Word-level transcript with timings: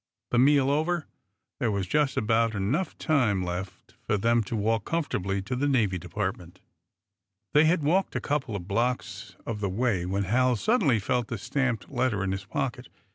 The 0.31 0.39
meal 0.39 0.71
over, 0.71 1.05
there 1.59 1.69
was 1.69 1.85
just 1.85 2.17
about 2.17 2.55
enough 2.55 2.97
time 2.97 3.43
left 3.43 3.93
for 4.07 4.17
them 4.17 4.41
to 4.45 4.55
walk 4.55 4.83
comfortably 4.83 5.43
to 5.43 5.55
the 5.55 5.67
Navy 5.67 5.99
Department. 5.99 6.59
They 7.53 7.65
had 7.65 7.83
walked 7.83 8.15
a 8.15 8.19
couple 8.19 8.55
of 8.55 8.67
blocks 8.67 9.35
of 9.45 9.59
the 9.59 9.69
way 9.69 10.07
when 10.07 10.23
Hal 10.23 10.55
suddenly 10.55 10.97
felt 10.97 11.27
the 11.27 11.37
stamped 11.37 11.87
letter 11.87 12.23
in 12.23 12.31
his 12.31 12.45
pocket. 12.45 12.89